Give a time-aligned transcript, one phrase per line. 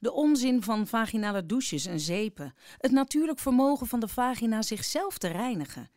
[0.00, 2.54] De onzin van vaginale douches en zeepen.
[2.76, 5.90] Het natuurlijk vermogen van de vagina zichzelf te reinigen.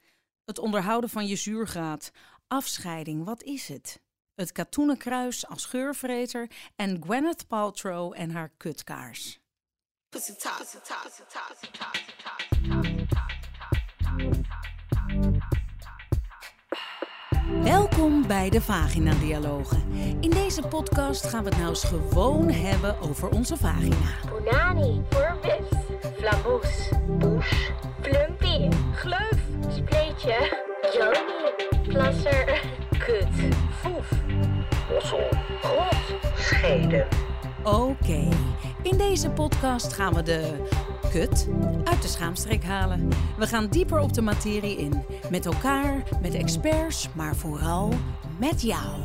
[0.46, 2.12] Het onderhouden van je zuurgraad.
[2.48, 4.02] Afscheiding, wat is het?
[4.36, 9.40] Het katoenen kruis als geurvreter en Gwyneth Paltrow en haar kutkaars.
[17.60, 19.84] Welkom bij de Vagina Dialogen.
[20.20, 23.96] In deze podcast gaan we het nou eens gewoon hebben over onze vagina.
[24.30, 25.80] Bonani voor vis.
[26.18, 26.90] Flamboes.
[27.08, 27.72] Boes.
[28.02, 28.76] Plumpy.
[28.96, 29.40] Gleuf.
[29.70, 30.58] Spleetje.
[30.94, 31.70] Joni.
[31.88, 32.62] Plasser.
[32.90, 33.28] Kut.
[33.80, 34.10] Foef.
[34.90, 35.28] Mossel.
[35.62, 35.96] Grot.
[36.38, 37.08] Scheden.
[37.64, 38.28] Oké,
[38.82, 40.68] in deze podcast gaan we de
[41.12, 41.48] kut
[41.84, 43.08] uit de schaamstreek halen.
[43.38, 45.04] We gaan dieper op de materie in.
[45.30, 47.94] Met elkaar, met experts, maar vooral
[48.40, 49.02] met jou.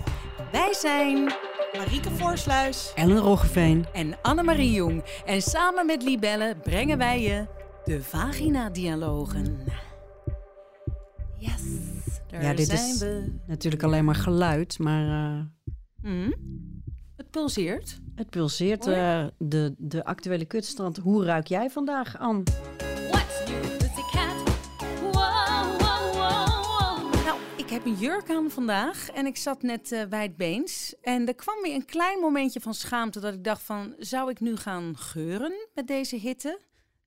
[0.52, 1.32] Wij zijn
[1.76, 2.92] Marieke Voorsluis.
[2.94, 3.86] Ellen Roggeveen.
[3.92, 5.04] en Annemarie Jong.
[5.24, 7.46] En samen met Libelle brengen wij je
[7.84, 9.58] de Vagina-dialogen.
[11.38, 11.62] Yes,
[12.26, 13.32] daar Ja, dit zijn is we.
[13.46, 15.40] natuurlijk alleen maar geluid, maar eh,
[16.02, 16.30] Hm?
[17.16, 18.00] Het pulseert.
[18.16, 18.86] Het pulseert.
[18.86, 20.96] Eh, de, de actuele kutstrand.
[20.96, 22.18] Hoe ruik jij vandaag,
[26.12, 27.24] wow.
[27.24, 30.94] Nou, ik heb een jurk aan vandaag en ik zat net eh wijdbeens.
[31.02, 33.94] En er kwam weer een klein momentje van schaamte dat ik dacht van...
[33.98, 36.60] zou ik nu gaan geuren met deze hitte?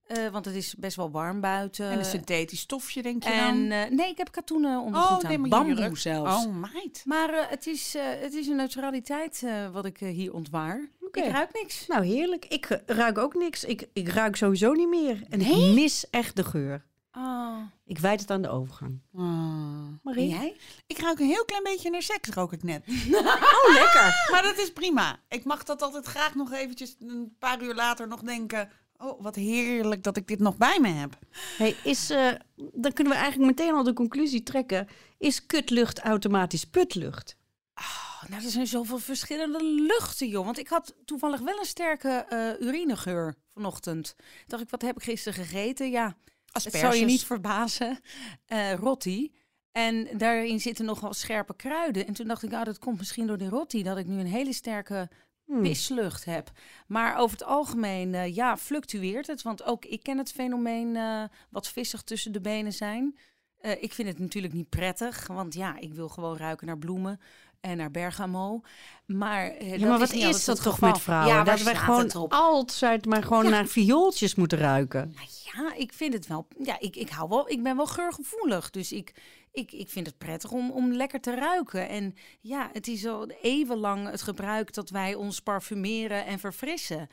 [0.10, 1.90] Eh, want het is best wel warm buiten.
[1.90, 3.78] En een synthetisch stofje, denk je En, dan?
[3.78, 5.40] eh, nee, ik heb katoenen ondergoed oh, aan.
[5.40, 6.46] maar Bamboe zelfs.
[6.46, 7.02] Oh, meid.
[7.06, 10.90] Maar eh, het, is, eh, het is een neutraliteit eh, wat ik hier ontwaar.
[11.12, 11.88] Ik ruik niks.
[11.88, 12.46] Nou, heerlijk.
[12.46, 13.64] Ik ruik ook niks.
[13.64, 15.24] Ik, ik ruik sowieso niet meer.
[15.30, 16.86] En ik mis echt de geur.
[17.18, 17.58] Oh.
[17.86, 19.02] Ik wijd het aan de overgang.
[19.14, 19.22] Ah.
[19.24, 20.30] En Marie?
[20.30, 20.56] jij?
[20.88, 22.84] Ik ruik een heel klein beetje naar seks, rook ik net.
[22.88, 24.28] Oh, lekker.
[24.32, 25.20] Maar dat is prima.
[25.28, 28.70] Ik mag dat altijd graag nog eventjes een paar uur later nog denken...
[29.02, 31.18] Oh, wat heerlijk dat ik dit nog bij me heb.
[31.58, 34.88] Hey, is, eh, dan kunnen we eigenlijk meteen al de conclusie trekken.
[35.18, 37.36] Is kutlucht automatisch putlucht?
[37.76, 40.46] Oh, nou, er zijn zoveel verschillende luchten, joh.
[40.46, 44.16] Want ik had toevallig wel een sterke eh, urinegeur vanochtend.
[44.48, 45.90] Dacht ik, wat heb ik gisteren gegeten?
[45.90, 46.18] Ja,
[46.52, 47.12] het zou je Asperges.
[47.12, 48.00] niet verbazen.
[48.46, 49.32] Eh rotti.
[49.72, 52.08] En daarin zitten nogal scherpe kruiden.
[52.08, 53.84] En toen dacht ik, nou, dat komt misschien door die rotti...
[53.84, 55.10] dat ik nu een hele sterke
[55.50, 55.62] Hmm.
[55.62, 56.52] pislucht heb.
[56.88, 59.42] Maar over het algemeen, eh, ja, fluctueert het.
[59.42, 63.18] Want ook ik ken het fenomeen eh, wat vissig tussen de benen zijn.
[63.58, 67.20] Eh, ik vind het natuurlijk niet prettig, want ja, ik wil gewoon ruiken naar bloemen
[67.62, 68.62] en naar bergamo.
[69.06, 71.36] Maar, eh, Ja, dat maar wat is, dat toch met vrouwen?
[71.36, 73.50] Ja, dat wij gewoon altijd maar gewoon Ja.
[73.50, 75.14] naar viooltjes moeten ruiken.
[75.16, 75.28] Nou
[75.68, 76.48] ja, ik vind het wel.
[76.64, 77.50] Ja, ik, ik hou wel.
[77.50, 78.70] Ik ben wel geurgevoelig.
[78.70, 79.14] Dus ik,
[79.52, 81.90] ik, ik vind het prettig om, om lekker te ruiken.
[81.90, 87.08] En ja, het is al eeuwenlang het gebruik dat wij ons parfumeren en verfrissen.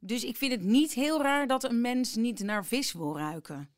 [0.00, 3.70] Dus ik vind het niet heel raar dat een mens niet naar vis wil ruiken.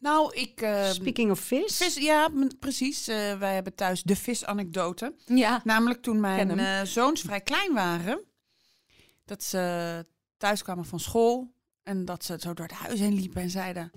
[0.00, 0.60] Nou, ik...
[0.60, 1.76] eh, Speaking of vis.
[1.76, 3.08] vis, ja, precies.
[3.08, 5.14] Eh, wij hebben thuis de visanekdote.
[5.26, 5.60] Ja.
[5.64, 8.20] Namelijk toen mijn eh, zoons vrij klein waren.
[9.24, 10.06] Dat ze
[10.36, 11.52] thuis kwamen van school.
[11.82, 13.90] En dat ze zo door het huis heen liepen en zeiden...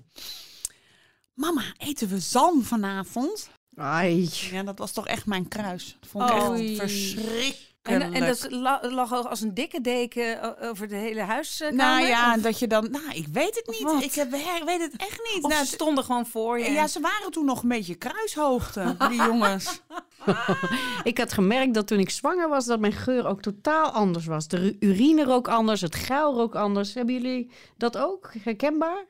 [1.34, 3.50] Mama, eten we zalm vanavond?
[3.76, 4.30] Ai.
[4.52, 5.98] Ja, dat was toch echt mijn kruis.
[6.00, 6.68] Dat vond ik Oei.
[6.70, 7.73] echt verschrikkelijk.
[7.84, 11.74] En, en dat la- lag ook als een dikke deken o- over de hele huiskamer?
[11.76, 12.88] nou ja, Of- dat je dan...
[12.92, 14.04] Nou, ik weet het niet.
[14.04, 15.44] Ik heb, ik weet het echt niet.
[15.44, 16.72] Of Nou, ze stonden gewoon voor je.
[16.72, 19.82] ja, ze waren toen nog een beetje kruishoogte, die jongens.
[21.04, 24.48] Ik had gemerkt dat toen ik zwanger was, dat mijn geur ook totaal anders was.
[24.48, 26.94] De urine rook anders, het geil rook anders.
[26.94, 29.04] Hebben jullie dat ook herkenbaar?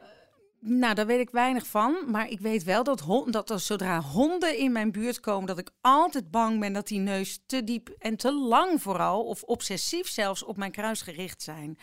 [0.66, 1.96] Nou, daar weet ik weinig van.
[2.08, 5.70] Maar ik weet wel dat, dat er zodra honden in mijn buurt komen, dat ik
[5.82, 10.44] altijd bang ben dat die neus te diep en te lang vooral, of obsessief zelfs,
[10.44, 11.78] op mijn kruis gericht zijn.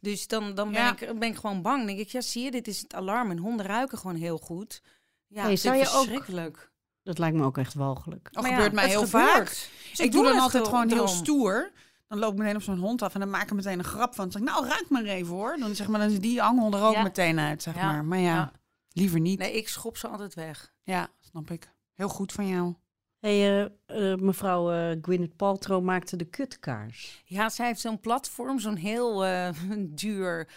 [0.00, 0.98] Dus dan, dan ben, Ja.
[1.00, 1.76] ik, ben ik gewoon bang.
[1.78, 3.30] Dan denk ik, ja, zie je, dit is het alarm.
[3.30, 4.82] En honden ruiken gewoon heel goed.
[5.26, 6.70] Ja, Hey, het zou is je ook- verschrikkelijk.
[7.02, 8.28] Dat lijkt me ook echt walgelijk.
[8.32, 9.32] Dat Maar ja, gebeurt mij heel gebeurt.
[9.32, 9.68] vaak.
[9.96, 11.70] Ik doe dan altijd gewoon heel stoer.
[12.08, 14.14] Dan loop ik meteen op zo'n hond af en dan maak ik meteen een grap
[14.14, 14.28] van.
[14.28, 15.56] Dan zeg ik, nou, ruik maar even hoor.
[15.58, 17.02] Dan, zeg maar, dan is die angel er ook Ja.
[17.02, 17.92] meteen uit, zeg Ja.
[17.92, 18.04] maar.
[18.04, 18.52] Maar ja, Ja.
[18.92, 19.38] liever niet.
[19.38, 20.74] Nee, ik schop ze altijd weg.
[20.82, 21.74] Ja, snap ik.
[21.94, 22.74] Heel goed van jou.
[23.18, 27.22] Hey, eh, eh, mevrouw eh, Gwyneth Paltrow maakte de kutkaars.
[27.24, 29.48] Ja, zij heeft zo'n platform, zo'n heel eh,
[30.02, 30.48] duur,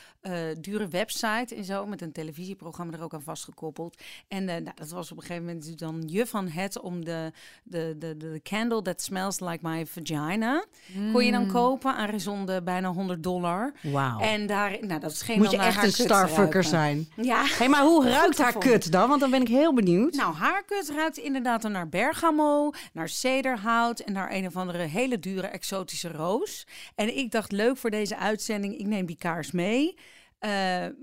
[0.59, 4.01] dure website en zo, met een televisieprogramma er ook aan vastgekoppeld.
[4.27, 7.31] En nou, dat was op een gegeven moment dan je van het om de,
[7.63, 10.65] de, de, de candle that smells like my vagina.
[11.11, 11.51] Kon je dan Hmm.
[11.51, 12.09] kopen aan
[12.63, 13.73] bijna 100 dollar.
[13.81, 14.19] Wauw.
[14.19, 17.07] En daar, nou, dat scheen Moet dan je echt een starfucker zijn.
[17.15, 17.43] Ja.
[17.45, 19.09] Hé, maar hoe ruikt haar kut dan?
[19.09, 20.13] Want dan ben ik heel benieuwd.
[20.13, 24.83] Nou, haar kut ruikt inderdaad dan naar bergamo, naar cederhout en naar een of andere
[24.83, 26.67] hele dure exotische roos.
[26.95, 29.95] En ik dacht, leuk voor deze uitzending, ik neem die kaars mee.
[30.39, 30.49] Eh,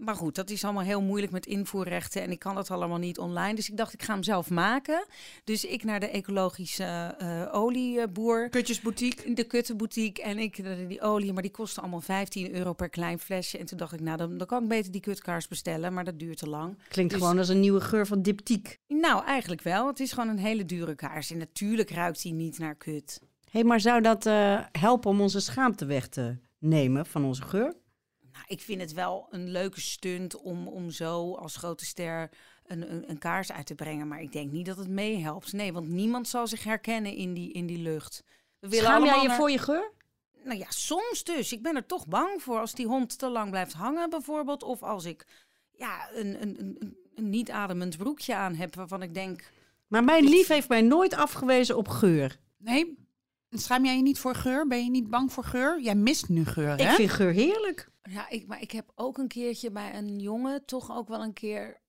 [0.00, 3.18] maar goed, dat is allemaal heel moeilijk met invoerrechten en ik kan dat allemaal niet
[3.18, 3.54] online.
[3.54, 5.06] Dus ik dacht, ik ga hem zelf maken.
[5.44, 8.48] Dus ik naar de ecologische eh, olieboer.
[8.48, 9.32] Kutjesboutique.
[9.32, 13.18] De kuttenboutique en ik eh, die olie, maar die kostte allemaal 15 euro per klein
[13.18, 13.58] flesje.
[13.58, 16.18] En toen dacht ik, nou, dan, dan kan ik beter die kutkaars bestellen, maar dat
[16.18, 16.78] duurt te lang.
[16.88, 18.78] Klinkt Dus- gewoon als een nieuwe geur van diptiek.
[18.88, 19.86] Nou, eigenlijk wel.
[19.86, 21.30] Het is gewoon een hele dure kaars.
[21.30, 23.20] En natuurlijk ruikt hij niet naar kut.
[23.50, 24.24] Hé, maar zou dat
[24.72, 27.74] helpen om onze schaamte weg te nemen van onze geur?
[28.46, 32.30] Ik vind het wel een leuke stunt om, om zo als grote ster
[32.66, 34.08] een, een, een kaars uit te brengen.
[34.08, 35.52] Maar ik denk niet dat het meehelpt.
[35.52, 38.22] Nee, want niemand zal zich herkennen in die, in die lucht.
[38.58, 39.92] We willen Schaam jij je naar- voor je geur?
[40.44, 41.52] Nou ja, soms dus.
[41.52, 44.62] Ik ben er toch bang voor als die hond te lang blijft hangen bijvoorbeeld.
[44.62, 45.26] Of als ik
[45.72, 46.76] ja, een, een, een,
[47.14, 49.50] een- niet ademend broekje aan heb waarvan ik denk...
[49.86, 52.36] Maar mijn lief heeft mij nooit afgewezen op geur.
[52.58, 52.98] Nee,
[53.50, 54.66] schaam jij je niet voor geur?
[54.66, 55.80] Ben je niet bang voor geur?
[55.82, 56.94] Jij mist nu geur, Ik hè?
[56.94, 57.88] vind geur heerlijk.
[58.08, 61.32] Ja, ik, maar ik heb ook een keertje bij een jongen toch ook wel een
[61.32, 61.80] keer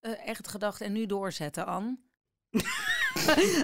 [0.00, 1.98] eh, echt gedacht en nu doorzetten, Anne.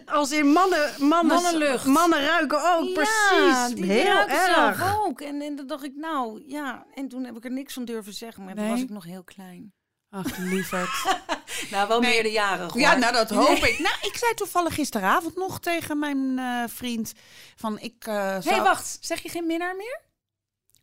[0.06, 1.84] Als in mannen, mannen, Mannenlucht.
[1.86, 3.74] mannen ruiken ook, Ja, precies.
[3.74, 4.96] die, Heel erg.
[4.96, 5.20] ook.
[5.20, 8.12] En, en dan dacht ik, nou ja, en toen heb ik er niks van durven
[8.14, 8.72] zeggen, maar toen Nee.
[8.72, 9.72] was ik nog heel klein.
[10.10, 10.88] Ach, lieverd.
[11.70, 12.10] Nou, wel Nee.
[12.10, 12.80] meerderjarig hoor.
[12.80, 13.78] Ja, nou dat hoop ik.
[13.78, 17.12] Nou, ik zei toevallig gisteravond nog tegen mijn eh, vriend
[17.56, 18.62] van ik eh Hé, zou...
[18.62, 20.00] wacht, zeg je geen minnaar meer?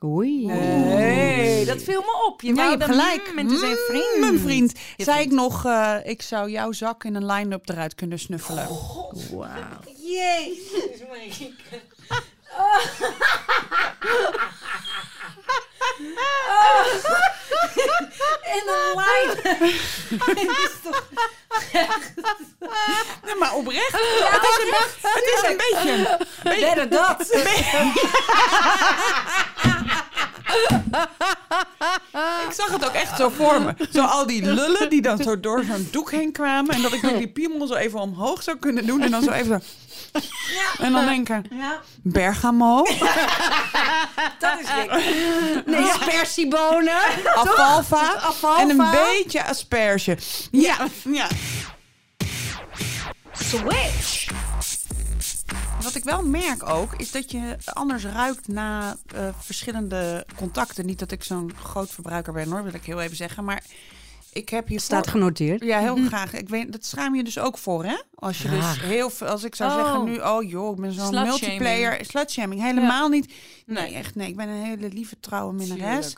[0.04, 0.46] Oei.
[0.46, 2.42] Nee, dat viel me op.
[2.42, 3.32] Je Ja, je hebt gelijk.
[3.36, 3.58] mm, Mm,
[3.88, 4.18] vriend.
[4.20, 4.74] Mijn vriend.
[4.98, 8.68] Zei ik nog, eh, ik zou jouw zak in een line-up eruit kunnen snuffelen.
[9.32, 9.48] Wauw.
[10.04, 11.52] Jezus, Marieke.
[18.44, 19.30] En een lijn.
[20.36, 21.04] Dit is toch...
[23.26, 23.92] Nee, maar oprecht.
[23.92, 24.74] het, is een,
[25.12, 26.18] het is een beetje...
[26.44, 27.28] Better dat.
[32.48, 33.74] Ik zag het ook echt zo voor me.
[33.94, 36.76] Zo al die lullen die dan zo door zo'n doek heen kwamen.
[36.76, 39.02] En dat ik dan die piemel zo even omhoog zou kunnen doen.
[39.02, 39.68] En dan zo even zo...
[40.84, 42.76] En dan denken, Ja, bergamo,
[44.40, 45.02] dat is lekker.
[45.66, 46.94] Nee, spersiebonen.
[47.36, 48.60] afalfa Afalfa.
[48.62, 50.18] en een beetje asperge.
[50.52, 50.78] Ja,
[51.10, 51.28] ja.
[53.34, 54.28] Switch.
[55.84, 60.86] Wat ik wel merk ook, is dat je anders ruikt na eh, verschillende contacten.
[60.86, 63.44] Niet dat ik zo'n groot verbruiker ben hoor, wil ik heel even zeggen.
[63.44, 63.64] Maar
[64.34, 65.64] ik heb hier Staat genoteerd.
[65.64, 66.34] Ja, heel graag.
[66.34, 68.02] Ik weet, dat schaam je dus ook voor, hè?
[68.16, 69.78] Als je dus heel veel, als ik zou Oh.
[69.86, 73.34] zeggen nu, oh joh, ik ben zo'n multiplayer, slutshaming, helemaal niet.
[73.66, 73.94] Nee, Nee.
[73.94, 74.28] echt nee.
[74.28, 76.16] Ik ben een hele lieve trouwe minnares.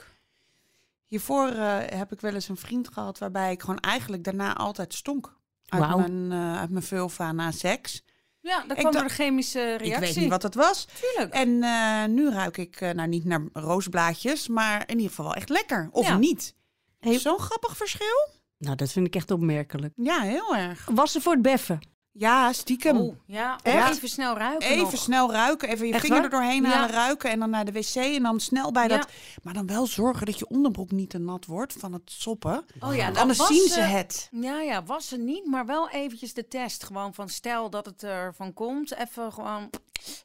[1.06, 4.94] Hiervoor eh, heb ik wel eens een vriend gehad waarbij ik gewoon eigenlijk daarna altijd
[4.94, 5.34] stonk.
[5.66, 5.98] Uit, Wauw.
[5.98, 8.04] mijn, eh, uit mijn vulva na seks.
[8.46, 9.94] Ja, dat kwam door de chemische reactie.
[9.94, 10.88] Ik weet niet wat dat was.
[11.02, 11.34] Tuurlijk.
[11.34, 15.34] En eh, nu ruik ik, eh, nou niet naar roosblaadjes, maar in ieder geval wel
[15.34, 15.90] echt lekker.
[15.92, 16.18] Of Ja.
[16.18, 16.56] niet.
[17.00, 17.20] Hey.
[17.20, 18.28] Zo'n grappig verschil.
[18.58, 19.94] Nou, dat vind ik echt opmerkelijk.
[19.96, 20.88] Ja, heel erg.
[20.92, 21.80] Was ze voor het beffen?
[22.18, 22.98] Ja, stiekem.
[22.98, 23.96] Oh, ja, Echt?
[23.96, 24.98] even snel ruiken Even nog.
[24.98, 26.26] snel ruiken, even je Echt vinger waar?
[26.26, 26.70] er doorheen Ja.
[26.70, 28.98] halen, ruiken en dan naar de wc en dan snel bij Ja.
[28.98, 29.08] dat.
[29.44, 32.66] Maar dan wel zorgen dat je onderbroek niet te nat wordt van het soppen.
[32.80, 34.30] Oh ja, anders was zien ze- het.
[34.32, 36.84] Ja, ja, was ze niet, maar wel eventjes de test.
[36.84, 38.94] Gewoon van stel dat het ervan komt.
[38.96, 39.70] Even gewoon,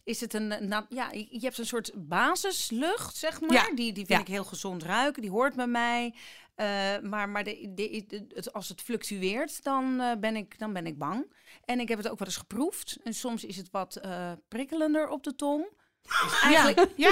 [0.05, 3.53] is het een, nou, ja, je hebt een soort basislucht, zeg maar.
[3.53, 6.15] Ja, Die, die vind ik heel gezond ruiken, die hoort bij mij.
[6.61, 6.67] Eh,
[7.03, 10.87] maar maar de, de, de- het, als het fluctueert, dan, eh, ben ik, dan ben
[10.87, 11.33] ik bang.
[11.65, 12.99] En ik heb het ook wel eens geproefd.
[13.05, 15.67] En soms is het wat eh, prikkelender op de tong.
[16.03, 17.11] Dus eigenlijk, Ja,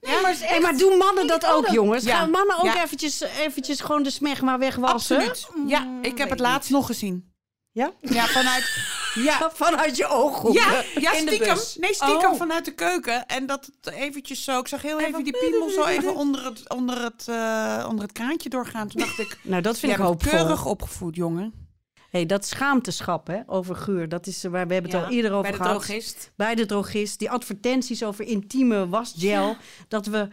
[0.00, 2.04] Nee, maar, Hey, maar doen mannen dat ook, jongens?
[2.04, 2.16] Ja.
[2.18, 2.82] Gaan mannen ook Ja.
[2.84, 5.16] eventjes, eventjes gewoon de smegma wegwassen?
[5.28, 5.68] absoluut.
[5.70, 7.29] Ja, ik heb het laatst nog gezien.
[7.72, 7.92] Ja?
[8.00, 8.88] Ja, vanuit.
[9.14, 10.60] Ja, Vanuit je ooghoeken.
[10.62, 11.54] ja, ja In de stiekem.
[11.54, 11.76] bus.
[11.80, 12.36] Nee, stiekem Oh.
[12.36, 13.26] vanuit de keuken.
[13.26, 14.58] En dat het eventjes zo.
[14.58, 18.12] Ik zag heel even die piemel zo even onder het, onder het, eh, onder het
[18.12, 18.88] kraantje doorgaan.
[18.88, 19.38] Toen dacht ik.
[19.42, 20.30] Nou, dat vind ik hoopvol.
[20.32, 21.68] keurig opgevoed, jongen.
[22.10, 25.12] Hey, dat schaamteschap hè, over geur, dat is eh, waar we hebben het Ja, al
[25.12, 25.72] eerder over bij de gehad.
[25.82, 26.32] drogist.
[26.36, 27.18] Bij de drogist.
[27.18, 29.56] Die advertenties over intieme wasgel.
[29.88, 30.28] Dat, we,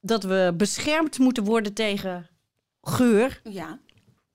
[0.00, 2.28] dat we beschermd moeten worden tegen
[2.80, 3.40] geur.
[3.44, 3.78] Ja.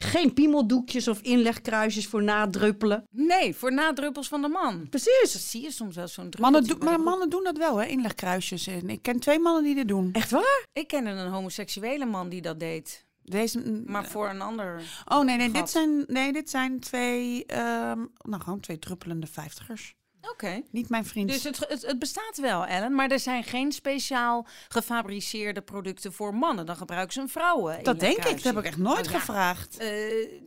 [0.04, 3.08] Geen piemeldoekjes of inlegkruisjes voor nadruppelen.
[3.12, 4.90] Nee, voor nadruppels van de man.
[4.90, 5.32] Precies.
[5.34, 7.86] Dat zie je soms wel zo'n Mannen, maar mannen doen dat wel, hè?
[7.86, 8.68] Inlegkruisjes.
[8.68, 10.10] En ik ken twee mannen die dit doen.
[10.14, 10.66] Echt waar?
[10.74, 13.06] Ik kende een homoseksuele man die dat deed.
[13.24, 14.82] Deze, Maar voor een ander...
[15.06, 19.94] oh nee, nee, dit zijn, nee, dit zijn twee, ehm, nou gewoon twee druppelende vijftigers.
[20.32, 20.62] Oké.
[20.72, 21.30] Niet mijn vriend.
[21.30, 22.96] Dus het, het, het bestaat wel, Ellen.
[22.96, 26.66] Maar er zijn geen speciaal gefabriceerde producten voor mannen.
[26.66, 27.84] Dan gebruiken ze een vrouwen.
[27.84, 28.24] dat denk ik.
[28.24, 29.20] Dat heb ik echt nooit Oh, ja.
[29.20, 29.78] gevraagd.
[29.78, 29.88] Eh,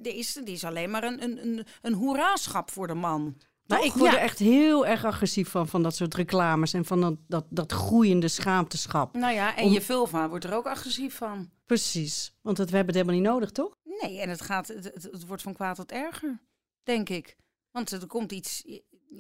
[0.02, 3.37] er, is, er is alleen maar een, een, een, een hoeraschap voor de man.
[3.66, 4.16] Maar ik word Ja.
[4.16, 7.73] er echt heel erg agressief van, van dat soort reclames en van dat, dat, dat
[7.73, 9.14] groeiende schaamteschap.
[9.14, 11.50] Nou ja, en Om- je vulva wordt er ook agressief van.
[11.66, 12.35] Precies.
[12.42, 13.76] Want dat, we hebben het helemaal niet nodig, toch?
[14.02, 16.40] Nee, en het, gaat, het, het wordt van kwaad tot erger,
[16.83, 17.37] denk ik.
[17.71, 18.64] Want er komt iets...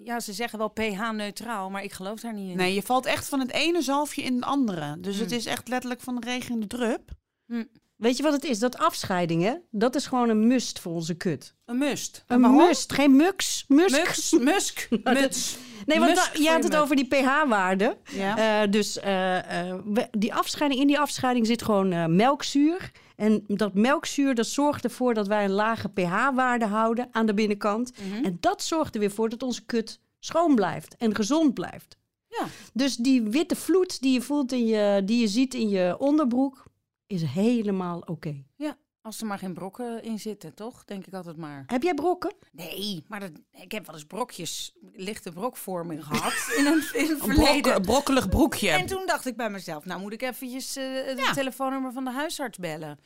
[0.04, 2.56] Ja, ze zeggen wel pH-neutraal, maar ik geloof daar niet in.
[2.56, 4.96] Nee, je valt echt van het ene zalfje in het andere.
[5.00, 5.38] Dus het Hmm.
[5.38, 7.10] is echt letterlijk van de regen in de drup.
[7.96, 8.58] Weet je wat het is?
[8.58, 11.54] Dat afscheidingen, dat is gewoon een must voor onze kut.
[11.64, 12.24] Een must.
[12.26, 13.64] Een must, geen mux.
[13.68, 13.90] Musk.
[13.96, 15.56] Mux, musk, muts.
[15.86, 17.96] Nee, want Musk da- voor je had het over die pH-waarde.
[18.12, 18.62] Ja.
[18.62, 22.90] Eh, dus eh, eh, die afscheiding, in die afscheiding zit gewoon eh, melkzuur.
[23.16, 27.92] En dat melkzuur dat zorgt ervoor dat wij een lage pH-waarde houden aan de binnenkant.
[27.98, 28.24] Mhm.
[28.24, 31.96] En dat zorgt er weer voor dat onze kut schoon blijft en gezond blijft.
[32.28, 32.46] Ja.
[32.72, 36.64] Dus die witte vloed die je voelt in je, die je ziet in je onderbroek,
[37.06, 38.44] is helemaal oké.
[38.56, 40.84] Ja, als er maar geen brokken in zitten, toch?
[40.84, 41.64] Denk ik altijd maar.
[41.66, 42.34] Heb jij brokken?
[42.52, 47.18] Nee, maar dat, ik heb wel eens brokjes, lichte brokvorming gehad in een, in Een
[47.18, 47.62] verleden.
[47.72, 48.70] brok- brokkelig broekje.
[48.70, 51.32] En toen dacht ik bij mezelf, nou moet ik eventjes eh, het Ja.
[51.32, 52.98] telefoonnummer van de huisarts bellen.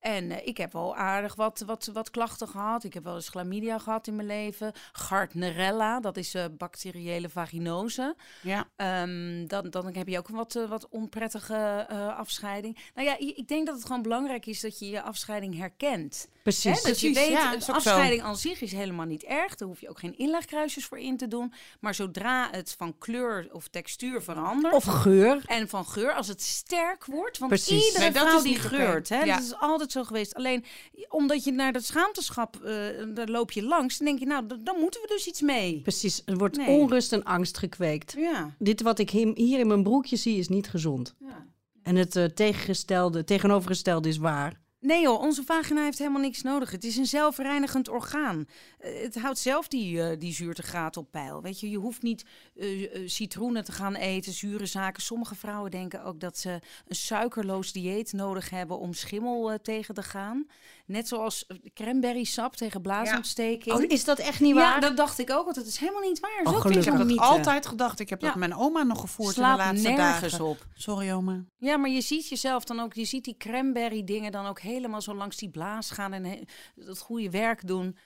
[0.00, 2.84] En eh, ik heb wel aardig wat, wat, wat klachten gehad.
[2.84, 4.72] Ik heb wel eens chlamydia gehad in mijn leven.
[4.92, 8.16] Gardnerella, dat is eh, bacteriële vaginose.
[8.42, 8.68] Ja.
[8.76, 11.86] Ehm, dan, dan heb je ook een wat, eh, wat onprettige
[12.16, 12.78] afscheiding.
[12.94, 16.28] Nou ja, ik denk dat het gewoon belangrijk is dat je je afscheiding herkent.
[16.48, 16.82] Hè, Precies.
[16.82, 19.54] dat je Precies, weet, ja, een afscheiding aan zich is helemaal niet erg.
[19.54, 21.52] Daar hoef je ook geen inlegkruisjes voor in te doen.
[21.80, 24.74] Maar zodra het van kleur of textuur verandert...
[24.74, 25.42] Of geur.
[25.46, 27.38] en van geur, als het sterk wordt.
[27.38, 27.86] Want Precies.
[27.86, 29.08] iedere Nee, dat vrouw is die geurt.
[29.08, 29.22] Hè?
[29.22, 29.34] Ja.
[29.34, 30.34] Dat is altijd zo geweest.
[30.34, 30.64] Alleen
[31.08, 32.74] omdat je naar dat schaamteschap, eh,
[33.14, 33.96] daar loop je langs.
[33.98, 35.80] Dan denk je, nou, dan moeten we dus iets mee.
[35.82, 36.22] Precies.
[36.24, 36.66] Er wordt Nee.
[36.80, 38.14] onrust en angst gekweekt.
[38.16, 38.54] Ja.
[38.58, 41.14] Dit wat ik hier in mijn broekje zie is niet gezond.
[41.18, 41.46] ja.
[41.82, 44.60] En het eh, tegengestelde, tegenovergestelde is waar.
[44.80, 46.70] Nee joh, onze vagina heeft helemaal niks nodig.
[46.70, 48.46] Het is een zelfreinigend orgaan.
[48.78, 51.42] Eh, het houdt zelf die, eh, die zuurtegraad op peil.
[51.42, 55.02] Weet je, je hoeft niet eh, citroenen te gaan eten, zure zaken.
[55.02, 60.02] Sommige vrouwen denken ook dat ze een suikerloos dieet nodig hebben om schimmel tegen te
[60.02, 60.46] gaan.
[60.88, 63.74] Net zoals eh, cranberry sap tegen blaasontsteking.
[63.76, 64.80] Oh, is dat echt niet ja, waar?
[64.80, 66.40] dat dacht ik ook, want het is helemaal niet waar.
[66.54, 66.68] Oh, Zo.
[66.68, 68.00] Ik heb dat altijd gedacht.
[68.00, 68.38] Ik heb dat Ja.
[68.38, 70.46] mijn oma nog gevoerd in de laatste nergens dagen.
[70.46, 70.66] op.
[70.74, 71.44] Sorry oma.
[71.58, 75.02] Ja, maar je ziet jezelf dan ook, je ziet die cranberry dingen dan ook helemaal
[75.02, 77.96] zo langs die blaas gaan en dat goede werk doen.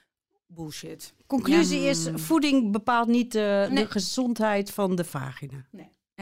[0.46, 1.14] Bullshit.
[1.26, 3.68] Conclusie is, voeding bepaalt niet eh, Nee.
[3.84, 5.66] de gezondheid van de vagina.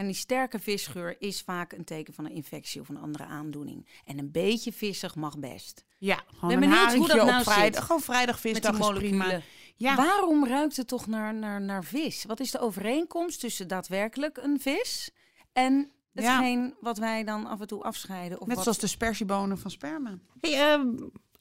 [0.01, 3.87] En die sterke visgeur is vaak een teken van een infectie of een andere aandoening.
[4.05, 5.85] En een beetje vissig mag best.
[5.97, 7.63] Ja, Ben gewoon een benieuwd hoe dat nou op vrijdag.
[7.63, 7.77] zit.
[7.77, 9.41] Gewoon Met die vrijdagvisdag is prima.
[9.75, 9.95] Ja.
[9.95, 12.25] Waarom ruikt het toch naar, naar, naar vis?
[12.25, 15.11] Wat is de overeenkomst tussen daadwerkelijk een vis
[15.53, 18.41] en hetgeen wat wij dan af en toe afscheiden?
[18.41, 18.63] Of Net wat...
[18.63, 20.19] zoals de spersiebonen van sperma.
[20.39, 20.89] Hey, ehm,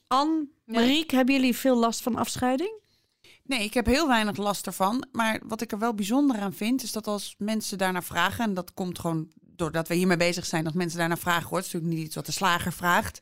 [0.07, 2.73] Anne, Marieke, hebben jullie veel last van afscheiding?
[3.45, 5.07] Nee, ik heb heel weinig last ervan.
[5.13, 8.55] Maar wat ik er wel bijzonder aan vind, is dat als mensen daarnaar vragen, en
[8.55, 11.57] dat komt gewoon doordat we hiermee bezig zijn, dat mensen daarnaar vragen hoor.
[11.57, 13.21] Het is natuurlijk niet iets wat de slager vraagt.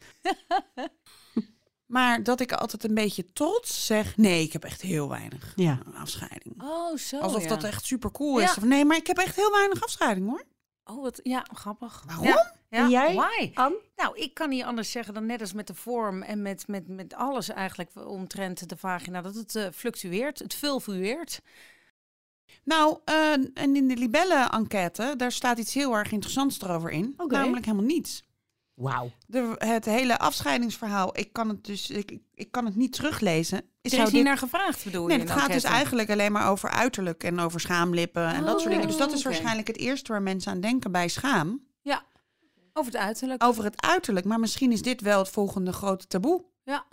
[1.86, 5.78] maar dat ik altijd een beetje trots zeg, nee, ik heb echt heel weinig Ja.
[5.94, 6.62] afscheiding.
[6.62, 7.48] Oh, zo Alsof ja.
[7.48, 8.44] dat echt super cool is.
[8.44, 8.54] Ja.
[8.54, 10.44] Van, Nee, maar ik heb echt heel weinig afscheiding hoor.
[10.90, 11.20] Oh, wat...
[11.22, 12.02] Ja, grappig.
[12.06, 12.26] Waarom?
[12.26, 12.56] Ja.
[12.70, 13.14] Ja, En jij?
[13.14, 13.50] Why?
[13.96, 16.88] Nou, ik kan niet anders zeggen dan net als met de vorm en met, met,
[16.88, 21.40] met alles eigenlijk omtrent de vagina, dat het eh, fluctueert, het fluctueert.
[22.64, 27.14] Nou, eh, en in de libelle-enquête, daar staat iets heel erg interessants erover in.
[27.26, 28.24] Namelijk helemaal niets.
[28.74, 29.10] Wauw.
[29.26, 33.62] De, het hele afscheidingsverhaal, ik kan het dus ik, ik kan het niet teruglezen.
[33.90, 35.08] Is Zou er is niet dit- naar gevraagd, bedoel je?
[35.08, 38.72] Nee, het gaat dus eigenlijk alleen maar over uiterlijk en over schaamlippen en dat soort
[38.72, 38.86] dingen.
[38.86, 41.60] Dus dat is Oh, waarschijnlijk het eerste waar mensen aan denken bij schaam.
[41.82, 42.02] Ja,
[42.72, 43.44] over het uiterlijk.
[43.44, 46.44] Over het uiterlijk, maar misschien is dit wel het volgende grote taboe.
[46.62, 46.84] Ja.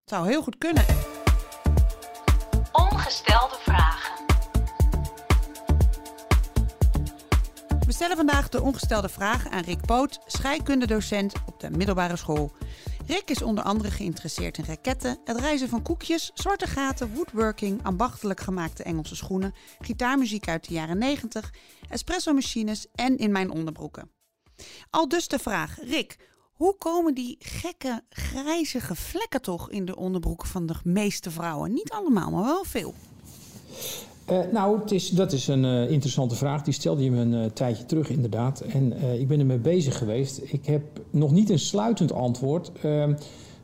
[0.00, 0.84] Het zou heel goed kunnen.
[2.72, 4.24] Ongestelde vragen.
[7.86, 12.52] We stellen vandaag de ongestelde vraag aan Rick Poot, scheikundedocent op de middelbare school.
[13.06, 18.40] Rick is onder andere geïnteresseerd in raketten, het reizen van koekjes, zwarte gaten, woodworking, ambachtelijk
[18.40, 21.52] gemaakte Engelse schoenen, gitaarmuziek uit de jaren 90,
[21.88, 24.10] espresso-machines en in mijn onderbroeken.
[24.90, 26.16] Al dus de vraag, Rick,
[26.52, 31.72] Hoe komen die gekke, grijzige vlekken toch in de onderbroeken van de meeste vrouwen?
[31.72, 32.94] Niet allemaal, maar wel veel.
[34.26, 36.62] Eh, nou, het is, dat is een eh, interessante vraag.
[36.62, 38.60] Die stelde je me een eh, tijdje terug, inderdaad.
[38.60, 40.40] En ik ben ermee bezig geweest.
[40.44, 42.72] Ik heb nog niet een sluitend antwoord.
[42.82, 43.14] ehm,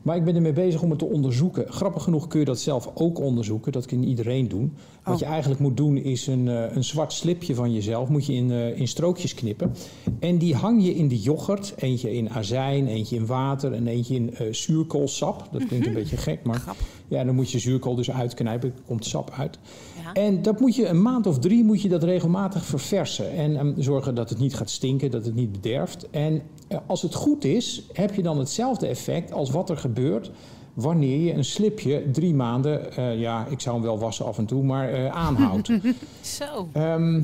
[0.03, 1.73] maar ik ben ermee bezig om het te onderzoeken.
[1.73, 3.73] Grappig genoeg kun je dat zelf ook onderzoeken.
[3.73, 4.73] Dat kan iedereen doen.
[5.05, 5.21] Wat Oh.
[5.21, 8.09] je eigenlijk moet doen is een, een zwart slipje van jezelf.
[8.09, 9.73] Moet je in, in strookjes knippen.
[10.19, 11.75] En die hang je in de yoghurt.
[11.77, 15.49] Eentje in azijn, eentje in water en eentje in zuurkoolsap.
[15.53, 16.87] Dat klinkt een beetje gek, maar Grappig.
[17.13, 18.69] Ja, dan moet je zuurkool dus uitknijpen.
[18.69, 19.59] Er komt sap uit.
[20.05, 20.13] Ja.
[20.13, 23.33] En dat moet je een maand of drie moet je dat regelmatig verversen.
[23.33, 26.11] En ehm, zorgen dat het niet gaat stinken, dat het niet bederft.
[26.11, 30.31] En eh, als het goed is, heb je dan hetzelfde effect als wat er gebeurt
[30.75, 34.47] wanneer je een slipje drie maanden, eh, ja, ik zou hem wel wassen af en
[34.47, 35.69] toe, maar eh, aanhoudt.
[36.21, 37.23] Zo, Ehm,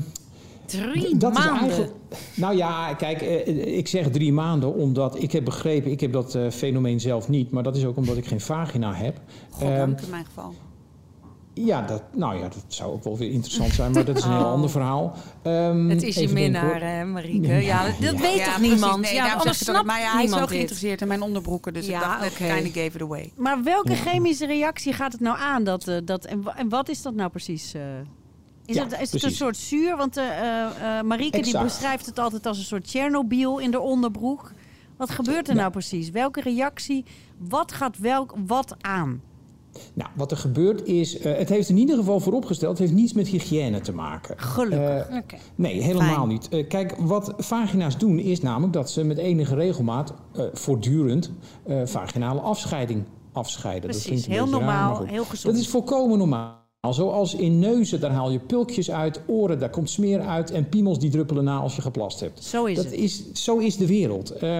[0.65, 1.53] drie dat maanden.
[1.53, 1.91] is eigenlijk.
[2.35, 6.35] Nou ja, kijk, eh, ik zeg drie maanden omdat ik heb begrepen, ik heb dat
[6.35, 9.19] eh, fenomeen zelf niet, maar dat is ook omdat ik geen vagina heb.
[9.49, 10.53] Goddank Ehm, in mijn geval.
[11.53, 14.31] ja, dat, nou ja, dat zou ook wel weer interessant zijn, maar dat is een
[14.31, 14.51] heel Oh.
[14.51, 15.13] ander verhaal.
[15.41, 17.53] Ehm, Het is je minnaar, hè, Marieke?
[17.53, 19.01] Ja, dat, weet Ja, toch niemand?
[19.01, 20.49] Nee, ja, anders snapt Maar ja, hij is wel dit.
[20.49, 21.73] geïnteresseerd in mijn onderbroeken.
[21.73, 22.43] Dus Ja, ik dacht, oké.
[22.43, 23.31] ik kind of gave it away.
[23.35, 25.63] Maar welke chemische reactie gaat het nou aan?
[25.63, 27.73] Dat, eh, dat, en, wa- en wat is dat nou precies?
[27.73, 27.81] eh?
[28.69, 29.97] Is, Ja, het, is het een soort zuur?
[29.97, 30.25] Want eh,
[31.01, 34.51] Marieke die beschrijft het altijd als een soort Tsjernobyl in de onderbroek.
[34.97, 36.09] Wat gebeurt er nou precies?
[36.09, 37.05] Welke reactie?
[37.37, 39.21] Wat gaat welk wat aan?
[39.93, 43.27] Nou, wat er gebeurt is, het heeft in ieder geval vooropgesteld, het heeft niets met
[43.27, 44.39] hygiëne te maken.
[44.39, 45.39] Gelukkig.
[45.55, 46.27] Nee, helemaal Fijn.
[46.27, 46.67] niet.
[46.67, 50.13] Kijk, wat vagina's doen is namelijk dat ze met enige regelmaat,
[50.53, 51.31] voortdurend,
[51.85, 53.91] vaginale afscheiding afscheiden.
[53.91, 55.53] Dat Precies, een heel raar, normaal, heel gezond.
[55.53, 56.58] Dat is volkomen normaal.
[56.87, 60.99] Zoals in neuzen, daar haal je pulkjes uit, oren, daar komt smeer uit en piemels
[60.99, 62.43] die druppelen na als je geplast hebt.
[62.43, 62.93] Zo is dat het.
[62.93, 64.31] Is, zo is de wereld.
[64.31, 64.59] Eh,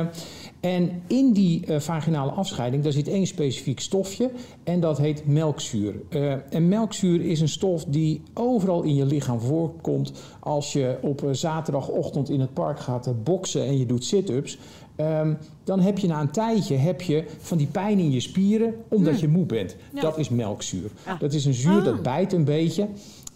[0.59, 4.31] en in die eh, vaginale afscheiding, daar zit één specifiek stofje
[4.63, 5.95] en dat heet melkzuur.
[6.09, 11.27] Eh, en melkzuur is een stof die overal in je lichaam voorkomt als je op
[11.31, 14.57] zaterdagochtend in het park gaat boksen en je doet sit-ups.
[14.99, 18.73] Ehm, dan heb je na een tijdje heb je van die pijn in je spieren
[18.87, 19.75] omdat je moe bent.
[19.93, 20.91] Dat is melkzuur.
[21.19, 22.87] Dat is een zuur dat bijt een beetje.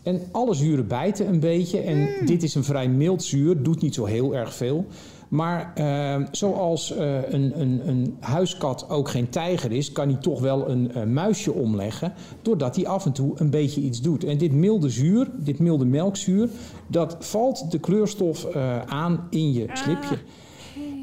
[0.04, 1.80] En alle zuren bijten een beetje.
[1.80, 4.86] En dit is een vrij mild zuur, doet niet zo heel erg veel.
[5.28, 10.40] Maar ehm, zoals eh, een, een, een huiskat ook geen tijger is, kan hij toch
[10.40, 12.14] wel een eh, muisje omleggen.
[12.42, 14.24] Doordat hij af en toe een beetje iets doet.
[14.24, 16.50] En dit milde zuur, dit milde melkzuur,
[16.88, 20.18] dat valt de kleurstof eh, aan in je slipje.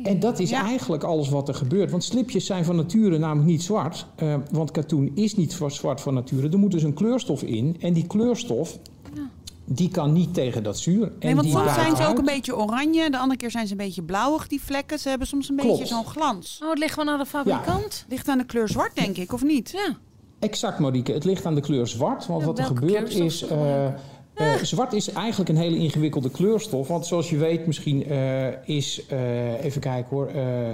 [0.02, 0.64] En dat is Ja.
[0.64, 1.90] eigenlijk alles wat er gebeurt.
[1.90, 4.06] Want slipjes zijn van nature namelijk niet zwart.
[4.16, 6.48] eh, want katoen is niet zwart van nature.
[6.48, 7.76] Er moet dus een kleurstof in.
[7.80, 8.78] En die kleurstof,
[9.64, 11.02] die kan niet tegen dat zuur.
[11.06, 12.18] En Nee, want die soms zijn ze ook uit.
[12.18, 13.10] een beetje oranje.
[13.10, 14.98] De andere keer zijn ze een beetje blauwig, die vlekken.
[14.98, 15.78] Ze hebben soms een Klopt.
[15.78, 16.60] beetje zo'n glans.
[16.62, 18.04] Oh, het ligt gewoon aan de fabrikant?
[18.08, 19.70] Ligt aan de kleur zwart, denk ik, of niet?
[19.70, 19.96] Ja.
[20.38, 21.12] Exact, Marieke.
[21.12, 22.26] Het ligt aan de kleur zwart.
[22.26, 23.44] Want Ja, wat er gebeurt is...
[24.40, 26.88] eh, zwart is eigenlijk een hele ingewikkelde kleurstof.
[26.88, 29.06] Want zoals je weet, misschien eh, is...
[29.08, 30.26] eh, even kijken hoor...
[30.26, 30.68] eh,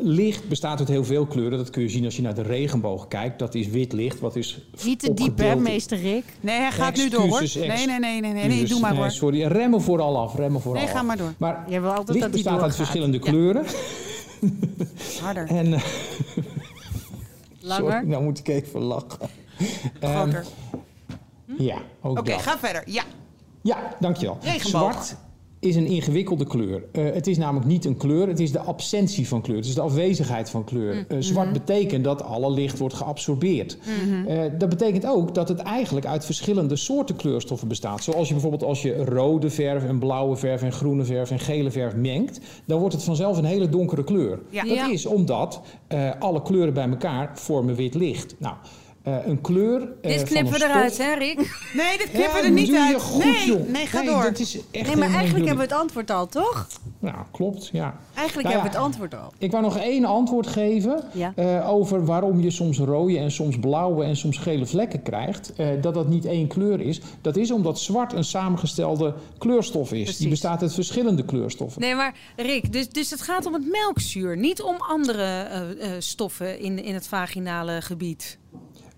[0.00, 1.58] licht bestaat uit heel veel kleuren.
[1.58, 3.38] Dat kun je zien als je naar de regenboog kijkt.
[3.38, 4.20] Dat is wit licht.
[4.20, 6.24] Wat is Niet te diep, hè, meester Rick?
[6.40, 7.42] Nee, hij gaat nu door, hoor.
[7.54, 9.10] Nee, nee, nee, nee, nee, nee, doe maar Nee, hoor.
[9.10, 10.34] sorry, remmen vooral af.
[10.34, 11.32] Remmen vooral Nee, ga maar door.
[11.38, 13.30] Maar Jij wil altijd licht dat bestaat uit verschillende Ja.
[13.30, 13.64] kleuren.
[15.20, 15.82] Harder, En, eh,
[17.60, 17.90] Langer?
[17.92, 19.28] sorry, nou moet ik even lachen.
[20.00, 20.30] Ehm,
[21.46, 21.64] groter.
[21.64, 22.40] ja, ook Oké, dat.
[22.42, 22.82] ga verder.
[22.86, 23.02] Ja.
[23.62, 24.36] Ja, dankjewel.
[24.40, 24.92] Regenboog.
[24.92, 25.16] Zwart
[25.60, 26.82] is een ingewikkelde kleur.
[26.92, 29.56] Eh, het is namelijk niet een kleur, het is de absentie van kleur.
[29.56, 30.94] Het is de afwezigheid van kleur.
[30.94, 31.58] Mm, Eh, zwart mhm.
[31.58, 33.78] betekent dat alle licht wordt geabsorbeerd.
[34.26, 38.02] Eh, dat betekent ook dat het eigenlijk uit verschillende soorten kleurstoffen bestaat.
[38.04, 41.70] Zoals je bijvoorbeeld als je rode verf en blauwe verf en groene verf en gele
[41.70, 44.38] verf mengt, dan wordt het vanzelf een hele donkere kleur.
[44.50, 44.62] Ja.
[44.64, 44.90] Dat Ja.
[44.90, 48.34] is omdat eh, alle kleuren bij elkaar vormen wit licht.
[48.38, 48.54] Nou,
[49.06, 49.88] eh, een kleur.
[50.02, 51.36] eh, Dit knippen we eruit, hè, Rick?
[51.74, 53.02] Nee, dit knippen Ja, er niet doe je uit.
[53.02, 53.68] goed, nee, joh.
[53.68, 54.22] nee, ga Nee, door.
[54.22, 56.66] Dat is echt Nee, maar eigenlijk hebben we het antwoord al, toch?
[56.98, 57.96] Nou, klopt, ja.
[58.14, 58.84] Eigenlijk Nou hebben we ja.
[58.84, 59.32] het antwoord al.
[59.38, 61.32] Ik wou nog één antwoord geven Ja.
[61.36, 65.52] eh, over waarom je soms rode en soms blauwe en soms gele vlekken krijgt.
[65.56, 67.00] Eh, dat dat niet één kleur is.
[67.20, 70.02] Dat is omdat zwart een samengestelde kleurstof is.
[70.02, 70.18] Precies.
[70.18, 71.80] Die bestaat uit verschillende kleurstoffen.
[71.80, 75.44] Nee, maar Rick, dus, dus het gaat om het melkzuur, niet om andere
[75.98, 78.38] stoffen in, in het vaginale gebied.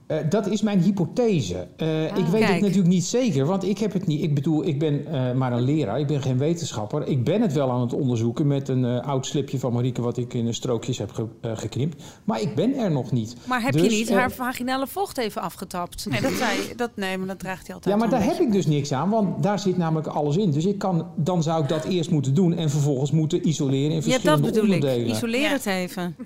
[0.09, 1.67] Eh, dat is mijn hypothese.
[1.77, 2.45] Eh, ik weet Ah, kijk.
[2.49, 4.23] het natuurlijk niet zeker, want ik heb het niet.
[4.23, 7.07] Ik bedoel, ik ben eh, maar een leraar, ik ben geen wetenschapper.
[7.07, 10.17] Ik ben het wel aan het onderzoeken met een eh, oud slipje van Marieke, wat
[10.17, 12.03] ik in strookjes heb ge- eh, geknipt.
[12.25, 13.37] Maar ik ben er nog niet.
[13.47, 16.07] Maar heb je Dus, niet haar vaginale vocht even afgetapt?
[16.11, 18.53] Nee, dat, zei, dat, nee, maar dat draagt hij altijd Ja, maar daar heb ik
[18.53, 20.51] dus niks aan, want daar zit namelijk alles in.
[20.51, 23.97] Dus ik kan, dan zou ik dat eerst moeten doen en vervolgens moeten isoleren in
[23.97, 24.75] Ja, verschillende dat bedoel ik.
[24.83, 25.11] onderdelen.
[25.11, 25.49] Isoleer Ja.
[25.53, 26.17] het even.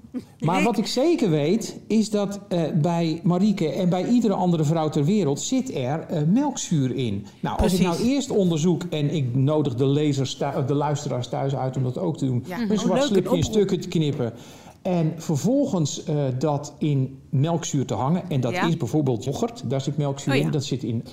[0.40, 4.88] Maar wat ik zeker weet, is dat eh, bij Marieke en bij iedere andere vrouw
[4.88, 7.26] ter wereld zit er eh, melkzuur in.
[7.40, 11.76] Nou, als ik nou eerst onderzoek en ik nodig de, lezers, de luisteraars thuis uit
[11.76, 12.58] om dat ook te doen, Ja.
[12.68, 14.32] een zwart slipje in stukken te knippen.
[14.82, 18.22] En vervolgens eh, dat in melkzuur te hangen.
[18.30, 18.66] En dat Ja.
[18.66, 20.44] is bijvoorbeeld yoghurt, daar zit melkzuur Oh ja.
[20.46, 20.50] in.
[20.50, 21.04] Dat zit in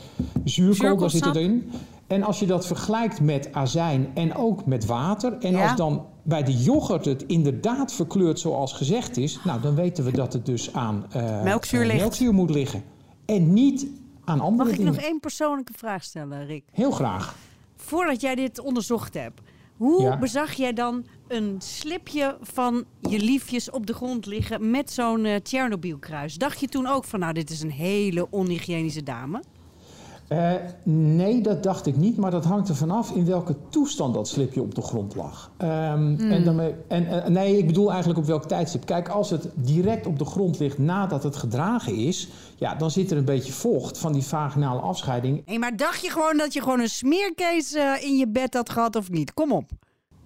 [0.43, 1.71] zuurkool, daar zit het Zuurkoolsap.
[1.73, 1.81] in.
[2.07, 5.37] En als je dat vergelijkt met azijn en ook met water.
[5.39, 5.63] En Ja.
[5.67, 9.39] als dan bij de yoghurt het inderdaad verkleurt zoals gezegd is.
[9.43, 12.83] Nou, dan weten we dat het dus aan eh, Melkzuur moet liggen.
[13.25, 13.87] En niet
[14.25, 14.93] aan andere Mag ik dingen.
[14.93, 16.63] nog één persoonlijke vraag stellen, Rick?
[16.71, 17.35] Heel graag.
[17.75, 19.41] Voordat jij dit onderzocht hebt,
[19.77, 20.17] hoe Ja.
[20.19, 25.35] bezag jij dan een slipje van je liefjes op de grond liggen met zo'n eh
[25.35, 26.35] Tsjernobyl-kruis?
[26.35, 29.41] Dacht je toen ook van, nou, dit is een hele onhygiënische dame?
[30.29, 34.27] Eh, nee, dat dacht ik niet, maar dat hangt er vanaf in welke toestand dat
[34.27, 35.51] slipje op de grond lag.
[35.57, 38.85] Ehm, en daarmee, en, eh, nee, ik bedoel eigenlijk op welk tijdstip.
[38.85, 43.11] Kijk, als het direct op de grond ligt nadat het gedragen is, ja, dan zit
[43.11, 45.41] er een beetje vocht van die vaginale afscheiding.
[45.45, 48.69] Hé, maar dacht je gewoon dat je gewoon een smeerkees eh, in je bed had
[48.69, 49.33] gehad of niet?
[49.33, 49.69] Kom op.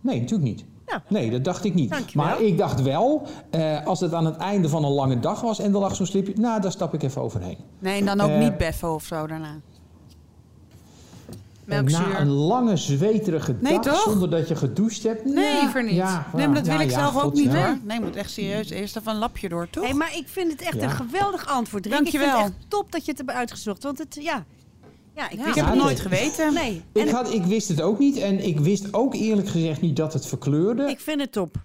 [0.01, 0.65] Nee, natuurlijk niet.
[0.85, 1.01] Nou.
[1.07, 1.89] Nee, dat dacht ik niet.
[1.89, 2.27] Dankjewel.
[2.27, 5.59] Maar ik dacht wel, eh, als het aan het einde van een lange dag was
[5.59, 7.57] en er lag zo'n slipje, nou, daar stap ik even overheen.
[7.79, 9.61] Nee, en dan ook niet beffen of zo daarna.
[11.65, 14.01] Na een lange, zweterige Nee, dag toch?
[14.03, 15.25] zonder dat je gedoucht hebt.
[15.25, 15.93] Nee, ja, liever niet.
[15.93, 17.77] Ja, Nee, maar dat wil ik ja, zelf ook niet hoor.
[17.83, 18.69] Nee, moet echt serieus.
[18.69, 19.87] Eerst even een lapje door, toch?
[19.87, 20.83] Hé, maar ik vind het echt Ja.
[20.83, 21.93] een geweldig antwoord, Rick.
[21.93, 22.27] Dankjewel.
[22.27, 23.83] Ik vind het echt top dat je het hebt uitgezocht.
[23.83, 24.45] Want het, ja...
[25.15, 26.53] Ja, ik ik wist heb het nooit geweten.
[26.53, 29.95] Nee, Ik, had, ik wist het ook niet en ik wist ook eerlijk gezegd niet
[29.95, 30.89] dat het verkleurde.
[30.89, 31.55] ik vind het top.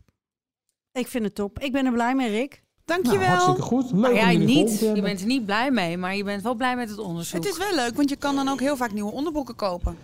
[0.92, 1.58] Ik vind het top.
[1.58, 2.62] Ik ben er blij mee, Rick.
[2.88, 3.28] Nou, Dankjewel.
[3.28, 3.90] hartstikke goed.
[3.92, 4.78] Leuk jij niet.
[4.78, 7.44] Je bent er niet blij mee, maar je bent wel blij met het onderzoek.
[7.44, 9.96] het is wel leuk, want je kan dan ook heel vaak nieuwe onderbroeken kopen.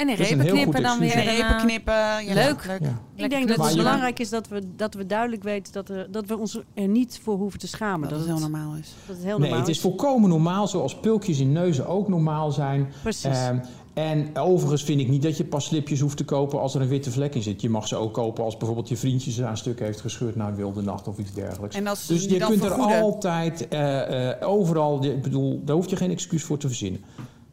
[0.00, 1.24] En in repen knippen dan weer.
[1.24, 1.94] repen knippen.
[1.94, 2.66] Ja, leuk.
[2.66, 2.80] leuk.
[2.80, 3.00] Ja.
[3.14, 6.26] Ik denk dat het belangrijk is dat we, dat we duidelijk weten dat, er, dat
[6.26, 8.00] we ons er niet voor hoeven te schamen.
[8.00, 8.94] Dat Dat, het heel normaal is.
[9.06, 12.50] dat het heel Nee, normaal het is volkomen normaal, zoals pulkjes in neuzen ook normaal
[12.50, 12.92] zijn.
[13.02, 13.24] Precies.
[13.24, 13.58] Ehm,
[13.94, 16.88] en overigens vind ik niet dat je pas slipjes hoeft te kopen als er een
[16.88, 17.60] witte vlek in zit.
[17.60, 20.48] Je mag ze ook kopen als bijvoorbeeld je vriendje ze aan stuk heeft gescheurd na
[20.48, 21.76] een wilde nacht of iets dergelijks.
[21.76, 25.96] En als dus je kunt er altijd, eh, eh, overal, ik bedoel, daar hoef je
[25.96, 27.00] geen excuus voor te verzinnen.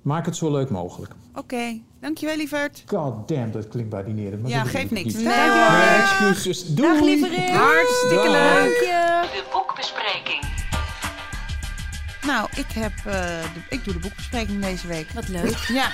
[0.07, 1.11] Maak het zo leuk mogelijk.
[1.35, 2.83] Oké, dankjewel lieverd.
[2.85, 4.41] God damn, dat klinkt badinerend.
[4.41, 5.13] maar Ja, geeft niks.
[5.13, 6.01] Nee, hoor.
[6.01, 6.65] excuses.
[6.65, 6.89] Doei.
[6.93, 7.49] Dag lieve Rick.
[7.49, 8.31] Hartstikke Dag.
[8.63, 8.79] leuk.
[9.33, 10.43] De boekbespreking.
[12.25, 13.13] Nou, ik, heb, eh,
[13.53, 15.11] de- ik doe de boekbespreking deze week.
[15.11, 15.55] Wat leuk.
[15.67, 15.91] Ja,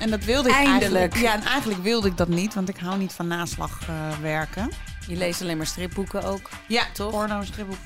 [0.00, 0.82] en dat wilde ik Eindelijk.
[0.82, 1.16] eigenlijk.
[1.16, 4.70] Ja, en eigenlijk wilde ik dat niet, want ik hou niet van naslag eh, werken.
[5.06, 6.50] Je leest alleen maar stripboeken ook.
[6.68, 7.10] Ja, Toch?
[7.10, 7.76] Porno, stripboek.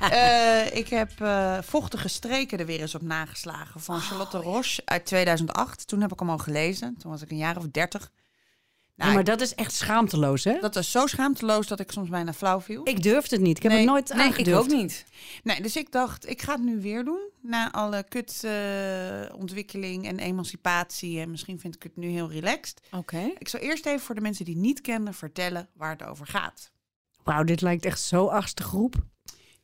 [0.00, 5.06] Eh, ik heb eh, Vochtige Streken er weer eens op nageslagen van Charlotte Roche uit
[5.06, 5.88] 2008.
[5.88, 6.96] Toen heb ik hem al gelezen.
[6.98, 8.10] Toen was ik een jaar of dertig.
[8.96, 10.58] Nou, Ja, maar dat is echt schaamteloos, hè?
[10.60, 12.80] dat was zo schaamteloos dat ik soms bijna flauw viel.
[12.88, 13.56] Ik durfde het niet.
[13.56, 14.60] Ik heb Nee, het nooit Nee, ik aangedurfd.
[14.72, 15.04] ook niet.
[15.42, 17.20] Nee, dus ik dacht, ik ga het nu weer doen.
[17.42, 21.20] Na alle kut eh, ontwikkeling en emancipatie.
[21.20, 22.80] En misschien vind ik het nu heel relaxed.
[22.90, 23.30] Oké.
[23.38, 26.70] Ik zal eerst even voor de mensen die niet kennen vertellen waar het over gaat.
[27.22, 28.94] Wauw, dit lijkt echt zo achtste groep.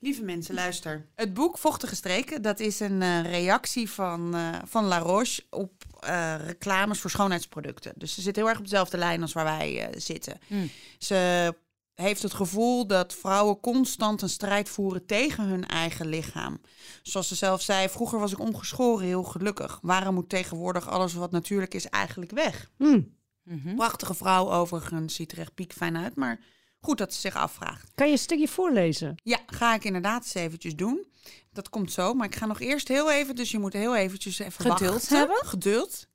[0.01, 1.07] Lieve mensen, luister.
[1.15, 5.85] Het boek Vochtige Streken, dat is een eh, reactie van, eh, van La Roche op
[6.01, 7.93] eh, reclames voor schoonheidsproducten.
[7.97, 10.39] Dus ze zit heel erg op dezelfde lijn als waar wij eh, zitten.
[10.47, 10.71] Hmm.
[10.99, 11.55] Ze
[11.95, 16.61] heeft het gevoel dat vrouwen constant een strijd voeren tegen hun eigen lichaam.
[17.03, 19.79] Zoals ze zelf zei, vroeger was ik ongeschoren heel gelukkig.
[19.83, 22.71] Waarom moet tegenwoordig alles wat natuurlijk is eigenlijk weg?
[22.77, 23.01] Hm.
[23.43, 23.75] Mhm.
[23.75, 26.41] Prachtige vrouw overigens, ziet er echt piekfijn uit, maar
[26.81, 27.91] goed dat ze zich afvraagt.
[27.95, 29.21] Kan je een stukje voorlezen?
[29.23, 31.07] Ja, ga ik inderdaad eens eventjes doen.
[31.53, 34.39] Dat komt zo, maar ik ga nog eerst heel even, dus je moet heel eventjes
[34.39, 35.17] even Geduld wachten.
[35.19, 35.37] hebben?
[35.47, 36.09] Geduld.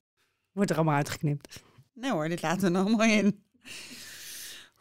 [0.51, 1.63] Wordt er allemaal uitgeknipt.
[1.93, 3.43] Nee hoor, dit laten we er allemaal in.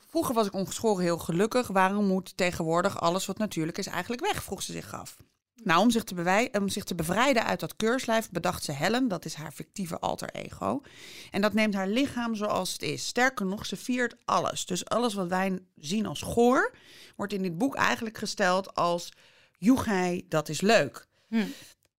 [0.09, 1.67] Vroeger was ik ongeschoren heel gelukkig.
[1.67, 4.43] Waarom moet tegenwoordig alles wat natuurlijk is eigenlijk weg?
[4.43, 5.17] Vroeg ze zich af.
[5.63, 9.25] Nou, om zich, te om zich te bevrijden uit dat keurslijf bedacht ze Helen, dat
[9.25, 10.83] is haar fictieve alter ego.
[11.31, 13.07] En dat neemt haar lichaam zoals het is.
[13.07, 14.67] Sterker nog, ze viert alles.
[14.67, 16.75] Dus alles wat wij zien als goor,
[17.17, 19.13] wordt in dit boek eigenlijk gesteld als
[19.59, 21.07] joegij, dat is leuk.
[21.29, 21.45] Hm.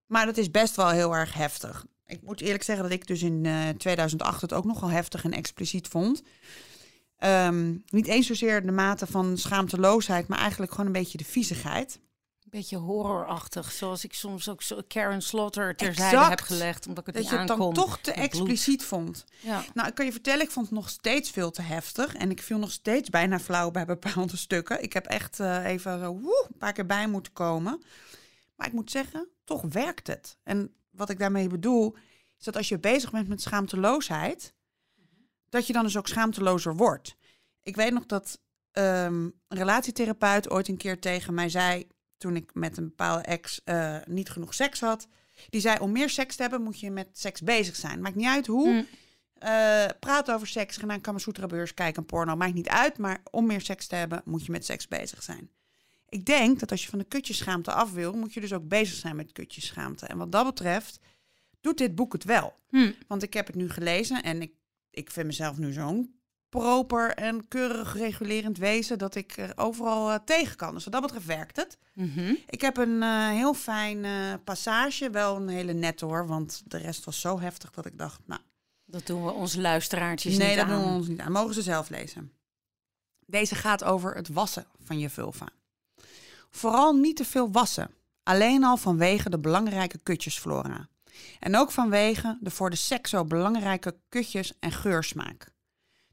[0.06, 1.86] Maar dat is best wel heel erg heftig.
[2.06, 5.32] Ik moet eerlijk zeggen dat ik dus in eh, 2008 het ook nogal heftig en
[5.32, 6.22] expliciet vond.
[7.16, 12.00] Ehm, niet eens zozeer de mate van schaamteloosheid, maar eigenlijk gewoon een beetje de viezigheid.
[12.50, 16.28] Beetje horrorachtig, zoals ik soms ook zo Karen Slaughter terzijde Exact.
[16.28, 19.24] heb gelegd, omdat ik het Dat niet je het dan toch te expliciet vond.
[19.40, 19.64] Ja.
[19.74, 22.14] Nou, ik kan je vertellen, ik vond het nog steeds veel te heftig.
[22.14, 24.82] En ik viel nog steeds bijna flauw bij bepaalde stukken.
[24.82, 27.82] Ik heb echt eh, even zo, woe, een paar keer bij moeten komen.
[28.56, 30.38] Maar ik moet zeggen, toch werkt het.
[30.42, 31.96] En wat ik daarmee bedoel,
[32.38, 34.54] is dat als je bezig bent met schaamteloosheid,
[35.48, 37.16] dat je dan dus ook schaamtelozer wordt.
[37.62, 38.40] Ik weet nog dat
[38.72, 41.86] ehm, een relatietherapeut ooit een keer tegen mij zei,
[42.18, 45.08] toen ik met een bepaalde ex eh, niet genoeg seks had.
[45.48, 48.00] Die zei, om meer seks te hebben moet je met seks bezig zijn.
[48.00, 48.68] Maakt niet uit hoe.
[48.68, 48.86] Mm.
[49.38, 52.36] Eh, praat over seks, ga naar een Kamasutra-beurs, kijk een porno.
[52.36, 55.50] Maakt niet uit, maar om meer seks te hebben moet je met seks bezig zijn.
[56.08, 58.96] Ik denk dat als je van de kutjeschaamte af wil, moet je dus ook bezig
[58.96, 60.06] zijn met kutjeschaamte.
[60.06, 61.00] En wat dat betreft
[61.60, 62.54] doet dit boek het wel.
[62.68, 62.92] Hm.
[63.06, 64.52] Want ik heb het nu gelezen en ik,
[64.90, 66.15] ik vind mezelf nu zo'n
[66.60, 70.74] proper en keurig regulerend wezen dat ik er overal eh, tegen kan.
[70.74, 71.78] Dus wat dat betreft werkt het.
[71.92, 72.34] Mhm.
[72.46, 76.76] Ik heb een eh, heel fijn eh, passage, wel een hele nette hoor, want de
[76.76, 78.40] rest was zo heftig dat ik dacht, nou,
[78.84, 80.70] Dat doen we onze luisteraartjes nee, niet dat aan.
[80.70, 81.32] doen we ons niet aan.
[81.32, 82.32] Mogen ze zelf lezen.
[83.26, 85.48] Deze gaat over het wassen van je vulva.
[86.50, 87.90] Vooral niet te veel wassen.
[88.22, 90.88] Alleen al vanwege de belangrijke kutjesflora.
[91.40, 95.54] En ook vanwege de voor de seks zo belangrijke kutjes en geursmaak.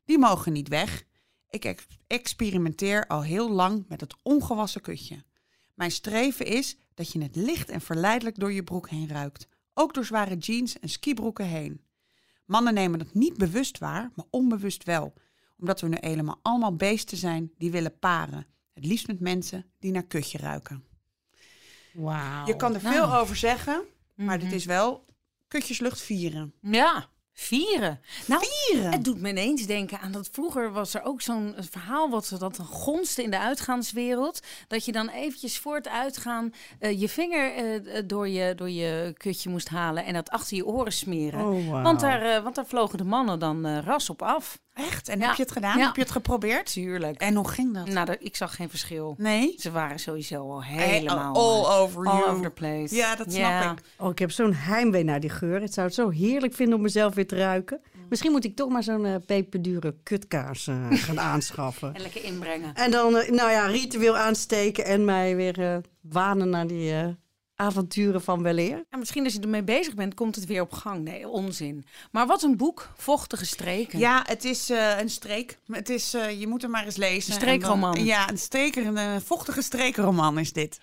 [0.06, 1.04] Die mogen niet weg.
[1.50, 5.24] Ik ex- experimenteer al heel lang met het ongewassen kutje.
[5.74, 9.48] Mijn streven is dat je het licht en verleidelijk door je broek heen ruikt.
[9.74, 11.82] Ook door zware jeans en skibroeken heen.
[12.46, 15.14] Mannen nemen dat niet bewust waar, maar onbewust wel.
[15.60, 18.46] Omdat we nu helemaal allemaal beesten zijn die willen paren.
[18.74, 20.84] Het liefst met mensen die naar kutje ruiken.
[21.94, 22.46] Wauw.
[22.46, 22.96] Je kan er nou.
[22.96, 23.84] veel over zeggen,
[24.16, 24.46] maar Mhm.
[24.46, 25.06] dit is wel
[25.48, 26.54] kutjeslucht vieren.
[26.62, 28.00] Ja, vieren.
[28.26, 28.92] Nou, Vieren?
[28.92, 32.38] het doet me ineens denken aan dat vroeger was er ook zo'n verhaal wat ze
[32.38, 34.40] dat gonste in de uitgaanswereld.
[34.68, 38.70] Dat je dan eventjes voor het uitgaan eh, je vinger eh, eh, door, je, door
[38.70, 41.46] je kutje moest halen en dat achter je oren smeren.
[41.46, 41.84] Oh, wauw.
[41.84, 44.62] want, daar, want daar vlogen de mannen dan ras op af.
[44.74, 45.08] Echt?
[45.10, 45.28] En Ja.
[45.28, 45.78] heb je het gedaan?
[45.78, 45.86] Ja.
[45.86, 46.72] Heb je het geprobeerd?
[46.74, 47.20] Tuurlijk.
[47.22, 47.88] En hoe ging dat?
[47.88, 49.16] Nou, ik zag geen verschil.
[49.18, 49.54] Nee?
[49.58, 52.30] Ze waren sowieso al Hey, helemaal all eh, over all you.
[52.30, 52.96] over the place.
[52.96, 53.72] Ja, dat snap Ja.
[53.72, 53.78] ik.
[53.98, 55.62] Oh, ik heb zo'n heimwee naar die geur.
[55.62, 57.82] Het zou het zo heerlijk vinden om mezelf weer te ruiken.
[58.10, 61.94] Misschien moet ik toch maar zo'n eh, peperdure kutkaars eh, gaan aanschaffen.
[61.94, 62.74] En lekker inbrengen.
[62.74, 66.94] En dan, nou ja, ritueel aansteken en mij weer wanen naar die
[67.56, 68.84] avonturen van weleer.
[68.92, 71.04] Ja, misschien als je ermee bezig bent, komt het weer op gang.
[71.04, 71.86] Nee, onzin.
[72.12, 72.90] Maar wat een boek.
[72.98, 74.00] Vochtige streken.
[74.00, 75.58] Ja, het is eh, een streek.
[75.72, 77.34] Het is, eh, je moet hem maar eens lezen.
[77.34, 77.94] Een streekroman.
[77.96, 80.80] Dan- ja, een, streker, een eh, vochtige streekroman is dit.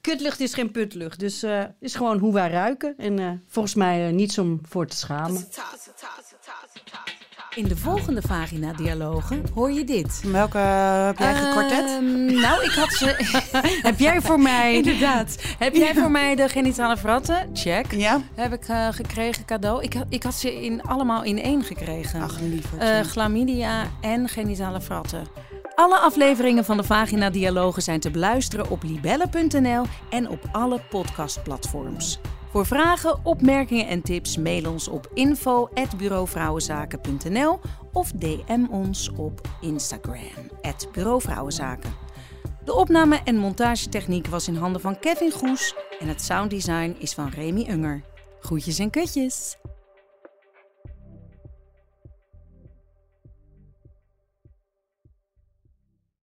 [0.00, 2.94] Kutlucht is geen putlucht, dus eh is gewoon hoe wij ruiken.
[2.96, 5.46] En eh, volgens mij niets om voor te schamen.
[7.54, 10.22] In de volgende vagina-dialogen hoor je dit.
[10.26, 11.86] Welke heb jij gekwartet?
[11.86, 13.40] Ehm, nou, ik had ze...
[13.88, 14.74] Heb jij voor mij...
[14.74, 15.36] Inderdaad.
[15.58, 17.50] Heb jij voor mij de genitale fratten?
[17.52, 17.92] Check.
[17.92, 18.20] ja?
[18.34, 19.82] Heb ik eh, gekregen cadeau.
[19.82, 22.22] Ik, ik had ze in, allemaal in één gekregen.
[22.22, 22.82] Ach, lieverd.
[22.82, 25.26] Eh, chlamydia en genitale fratten.
[25.74, 32.20] Alle afleveringen van de Vagina Dialogen zijn te beluisteren op libelle.nl en op alle podcastplatforms.
[32.52, 37.60] Voor vragen, opmerkingen en tips mail ons op info@bureauvrouwenzaken.nl
[37.92, 40.50] of DM ons op Instagram
[40.92, 41.92] @bureauvrouwenzaken.
[42.64, 47.28] De opname en montagetechniek was in handen van Kevin Goes en het sounddesign is van
[47.28, 48.02] Remy Unger.
[48.40, 49.58] Groetjes en kutjes.